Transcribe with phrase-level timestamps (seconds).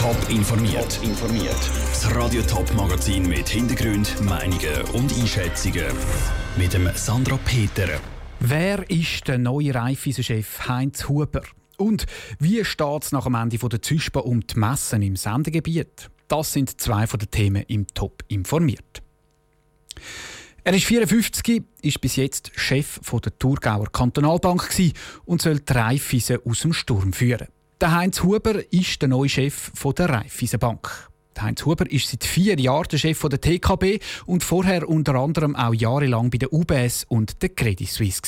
[0.00, 0.98] Top informiert.
[1.02, 1.70] informiert.
[1.90, 5.84] Das Radio Top Magazin mit Hintergrund, Meinungen und Einschätzungen
[6.56, 8.00] mit dem Sandra Peter.
[8.38, 11.42] Wer ist der neue Raiffeisen-Chef Heinz Huber?
[11.76, 12.06] Und
[12.38, 16.08] wie steht es nach dem Ende der Züspa um die Messen im Sendegebiet?
[16.28, 19.02] Das sind zwei von den Themen im Top informiert.
[20.64, 24.66] Er ist 54, ist bis jetzt Chef der Thurgauer Kantonalbank
[25.26, 27.48] und soll die Raiffeisen aus dem Sturm führen.
[27.80, 31.08] Der Heinz Huber ist der neue Chef der Raiffeisenbank.
[31.40, 35.72] Heinz Huber ist seit vier Jahren der Chef der TKB und vorher unter anderem auch
[35.72, 38.20] jahrelang bei der UBS und der Credit Suisse.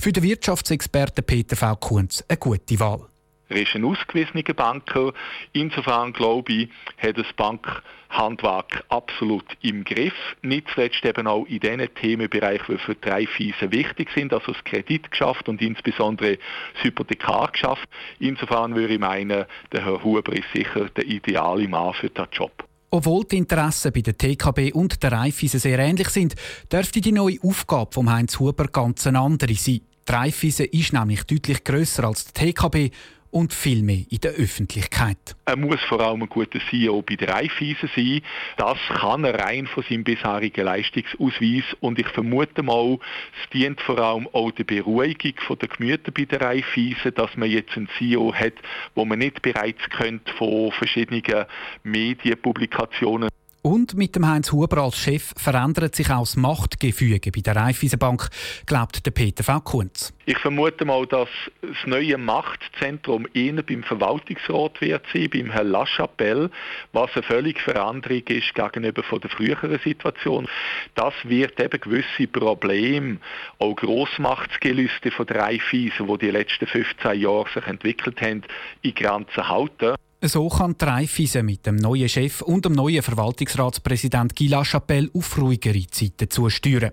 [0.00, 1.76] Für den Wirtschaftsexperten Peter V.
[1.76, 3.09] Kunz eine gute Wahl.
[3.50, 5.12] Er ist ein ausgewiesener Banker.
[5.52, 6.68] Insofern glaube ich,
[6.98, 10.14] hat das Bankhandwerk absolut im Griff.
[10.42, 14.62] Nicht zuletzt eben auch in den Themenbereichen, die für drei Fiese wichtig sind, also das
[14.62, 16.38] Kreditgeschäft und insbesondere
[16.74, 17.88] das Hypothekargeschäft.
[18.20, 22.52] Insofern würde ich meinen, der Herr Huber ist sicher der ideale Mann für diesen Job.
[22.92, 26.36] Obwohl die Interessen bei der TKB und der Raiffeisen sehr ähnlich sind,
[26.72, 29.80] dürfte die neue Aufgabe von Heinz Huber ganz eine andere sein.
[30.08, 32.90] Die Raiffeisen ist nämlich deutlich grösser als die TKB
[33.30, 35.36] und viel mehr in der Öffentlichkeit.
[35.44, 38.20] Er muss vor allem ein guter CEO bei der Raiffeisen sein.
[38.56, 42.98] Das kann er rein von seinem bisherigen Leistungsausweis und ich vermute mal,
[43.42, 47.76] es dient vor allem auch der Beruhigung der Gemüter bei der Raiffeisen, dass man jetzt
[47.76, 48.54] einen CEO hat,
[48.94, 51.46] wo man nicht bereits kennt von verschiedenen
[51.82, 53.28] Medienpublikationen
[53.62, 58.28] und mit dem Heinz Huber als Chef verändert sich auch das Machtgefüge bei der Raiffeisenbank,
[58.66, 59.60] glaubt der Peter V.
[59.60, 60.12] Kunz.
[60.26, 61.28] Ich vermute mal, dass
[61.60, 66.50] das neue Machtzentrum eher beim Verwaltungsrat wird sein, beim Herrn Lachapelle,
[66.92, 70.48] was eine völlig Veränderung ist gegenüber von der früheren Situation.
[70.94, 73.18] Das wird eben gewisse Probleme,
[73.58, 78.42] auch Grossmachtsgelüste von der Raiffeisen, die die letzten 15 Jahre sich entwickelt haben,
[78.82, 79.96] in Grenzen halten.
[80.22, 85.38] So kann die Raiffeisen mit dem neuen Chef und dem neuen Verwaltungsratspräsident Guy Lachapelle auf
[85.38, 86.92] ruhigere Zeiten zusteuern.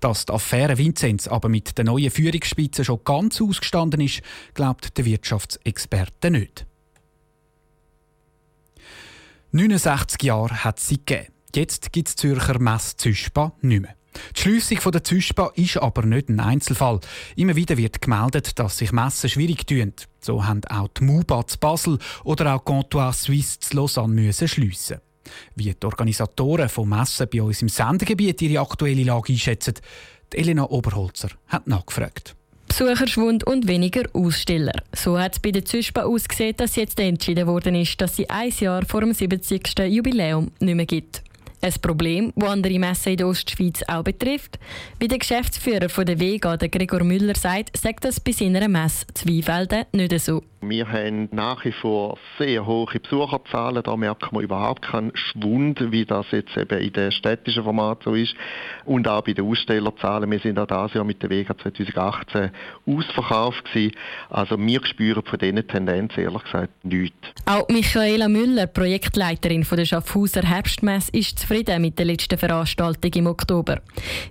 [0.00, 4.22] Dass die Affäre Vinzenz aber mit der neuen Führungsspitze schon ganz ausgestanden ist,
[4.54, 6.66] glaubt der Wirtschaftsexperte nicht.
[9.52, 11.32] 69 Jahre hat sie gegeben.
[11.54, 13.94] Jetzt gibt es Zürcher Mess Züspa nicht mehr.
[14.36, 17.00] Die Schliessung der Züspa ist aber nicht ein Einzelfall.
[17.36, 19.92] Immer wieder wird gemeldet, dass sich Messen schwierig tun.
[20.20, 24.98] So haben auch die MUBA zu Basel oder auch Comptoir Suisse zu Lausanne müssen schliessen.
[25.54, 29.74] Wie die Organisatoren von Messen bei uns im Sendegebiet ihre aktuelle Lage einschätzen,
[30.32, 32.34] Elena Oberholzer hat nachgefragt.
[32.68, 34.82] Besucherschwund und weniger Aussteller.
[34.92, 38.50] So hat es bei der Züspa ausgesehen, dass jetzt entschieden worden ist, dass sie ein
[38.50, 39.78] Jahr vor dem 70.
[39.88, 41.22] Jubiläum nicht mehr gibt.
[41.64, 44.58] Ein Problem, das andere Messen in der Ostschweiz auch betrifft.
[44.98, 49.86] Wie der Geschäftsführer von der Vega, Gregor Müller, sagt, sagt das bei seiner Messe Zweifelden
[49.92, 50.42] nicht so.
[50.68, 53.82] Wir haben nach wie vor sehr hohe Besucherzahlen.
[53.82, 58.14] Da merkt man überhaupt keinen Schwund, wie das jetzt eben in den städtischen Format so
[58.14, 58.34] ist.
[58.84, 60.30] Und auch bei den Ausstellerzahlen.
[60.30, 62.50] Wir sind auch dieses Jahr mit der Vega 2018
[62.86, 63.92] ausverkauft gewesen.
[64.30, 67.16] Also wir spüren von diesen Tendenzen ehrlich gesagt nichts.
[67.46, 73.26] Auch Michaela Müller, Projektleiterin von der Schaffhauser Herbstmesse, ist zufrieden mit der letzten Veranstaltung im
[73.26, 73.80] Oktober.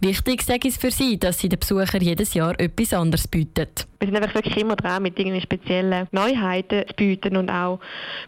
[0.00, 3.66] Wichtig sage es für sie, dass sie den Besuchern jedes Jahr etwas anderes bieten.
[4.00, 7.80] Wir sind einfach wirklich immer dran, mit irgendwie speziellen Neuheiten zu bieten und auch,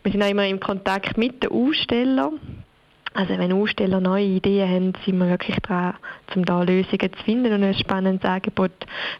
[0.02, 2.38] wir sind auch immer im Kontakt mit den Ausstellern.
[3.14, 5.94] Also wenn Aussteller neue Ideen haben, sind wir wirklich dran,
[6.34, 8.72] um da Lösungen zu finden und ein spannendes Angebot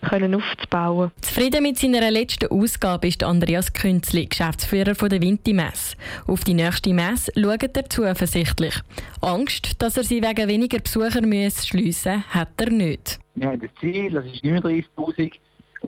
[0.07, 1.11] können aufzubauen.
[1.21, 5.97] Zufrieden mit seiner letzten Ausgabe ist Andreas Künzli, Geschäftsführer von der Vinti-Messe.
[6.27, 8.75] Auf die nächste Messe schaut er zuversichtlich.
[9.21, 13.19] Angst, dass er sie wegen weniger Besucher schliessen muss, hat er nicht.
[13.35, 15.33] Wir haben das Ziel, das ist 39'000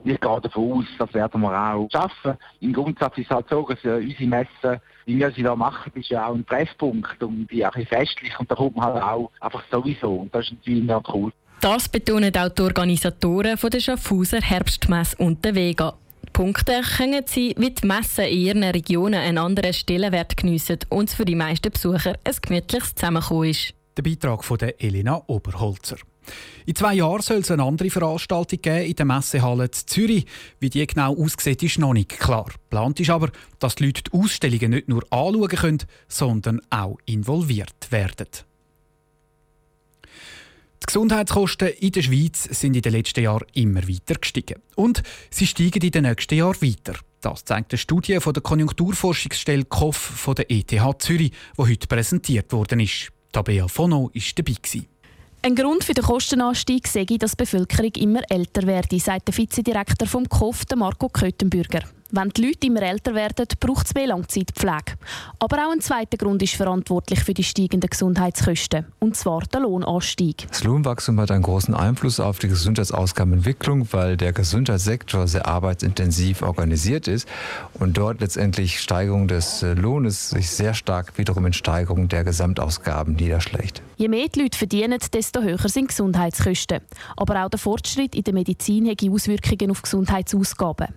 [0.03, 2.37] ich gehe davon aus, das werden wir auch schaffen.
[2.59, 6.09] Im Grundsatz ist es halt so, dass unsere Messe, wie wir sie da machen, ist
[6.09, 9.63] ja auch ein Treffpunkt und die auch festlich und da kommt man halt auch einfach
[9.71, 11.31] sowieso und das ist natürlich auch cool.
[11.61, 15.93] Das betonen auch die Organisatoren von der Schaffhauser Herbstmesse und der Vega.
[16.33, 21.23] Punkte können sie, wie die Messen in ihren Regionen einen anderen Stellenwert geniessen und für
[21.23, 23.73] die meisten Besucher ein gemütliches Zusammenkommen ist.
[23.95, 25.95] Der Beitrag von Elena Oberholzer.
[26.65, 30.25] In zwei Jahren soll es eine andere Veranstaltung geben in der Messehalle Zürich.
[30.59, 32.51] Wie die genau aussieht, ist noch nicht klar.
[32.69, 33.29] Plant ist aber,
[33.59, 38.27] dass die Leute die Ausstellungen nicht nur anschauen können, sondern auch involviert werden.
[40.81, 44.61] Die Gesundheitskosten in der Schweiz sind in den letzten Jahren immer weiter gestiegen.
[44.75, 45.01] Und
[45.31, 46.93] sie steigen in den nächsten Jahren weiter.
[47.21, 50.69] Das zeigt eine Studie von der Konjunkturforschungsstelle KOF von der ETH
[50.99, 53.09] Zürich, die heute präsentiert worden ist.
[53.31, 54.53] Tabea Fono war dabei.
[55.45, 60.07] Ein Grund für den Kostenanstieg sei, dass die Bevölkerung immer älter werde, sagt der Vizedirektor
[60.07, 61.81] vom KOF, Marco Köttenbürger.
[62.11, 64.93] Wenn die Leute immer älter werden, braucht es mehr Langzeitpflege.
[65.39, 70.45] Aber auch ein zweiter Grund ist verantwortlich für die steigenden Gesundheitskosten, und zwar der Lohnanstieg.
[70.47, 77.07] Das Lohnwachstum hat einen großen Einfluss auf die Gesundheitsausgabenentwicklung, weil der Gesundheitssektor sehr arbeitsintensiv organisiert
[77.07, 77.27] ist
[77.73, 83.15] und dort letztendlich Steigerung des äh, Lohnes sich sehr stark wiederum in Steigerung der Gesamtausgaben
[83.15, 83.81] niederschlägt.
[83.97, 86.81] Je mehr die Leute verdienen, desto höher sind Gesundheitskosten.
[87.17, 90.87] Aber auch der Fortschritt in der Medizin hat Auswirkungen auf Gesundheitsausgaben.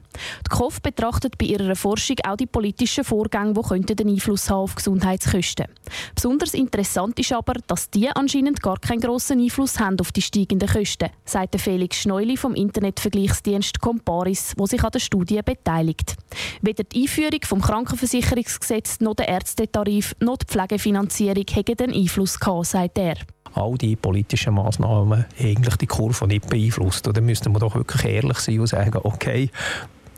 [0.45, 4.75] Die KOF betrachtet bei ihrer Forschung auch die politischen Vorgänge, die den Einfluss haben auf
[4.75, 5.67] Gesundheitskosten.
[6.13, 10.69] Besonders interessant ist aber, dass die anscheinend gar keinen grossen Einfluss haben auf die steigenden
[10.69, 16.17] Kosten, sagt Felix Schneuli vom Internetvergleichsdienst Comparis, wo sich an der Studie beteiligt.
[16.63, 22.67] Weder die Einführung vom Krankenversicherungsgesetz noch der Ärztetarif noch die Pflegefinanzierung hätten den Einfluss gehabt,
[22.67, 23.15] sagt er
[23.55, 27.09] all die politischen Maßnahmen eigentlich die Kurve nicht beeinflusst.
[27.09, 29.51] Oder müsste man doch wirklich ehrlich sein und sagen, okay,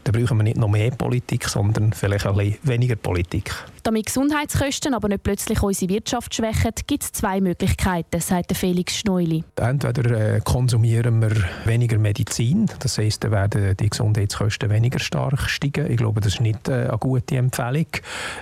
[0.04, 3.52] da brauchen wir nicht noch mehr Politik, sondern vielleicht ein bisschen weniger Politik.
[3.82, 9.44] Damit Gesundheitskosten aber nicht plötzlich unsere Wirtschaft schwächen, gibt es zwei Möglichkeiten, sagt Felix Schneuli.
[9.56, 11.32] Entweder äh, konsumieren wir
[11.64, 15.90] weniger Medizin, das heisst, dann werden die Gesundheitskosten weniger stark steigen.
[15.90, 17.86] Ich glaube, das ist nicht äh, eine gute Empfehlung.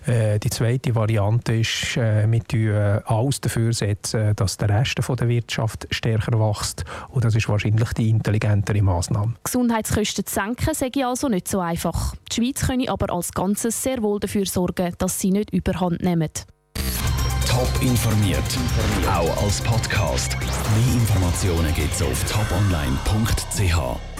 [0.06, 5.28] Äh, die zweite Variante ist, äh, wir alles dafür setzen, dass der Rest von der
[5.28, 6.84] Wirtschaft stärker wächst.
[7.10, 9.34] Und das ist wahrscheinlich die intelligentere Maßnahme.
[9.44, 12.14] Gesundheitskosten zu senken, sage ich also nicht so einfach.
[12.32, 16.30] Die Schweiz könne aber als Ganzes sehr wohl dafür sorgen, dass sie nicht überhand nehmen.
[17.46, 18.42] Top informiert,
[19.08, 20.36] auch als Podcast.
[20.40, 24.17] Mehr Informationen gibt es auf toponline.ch.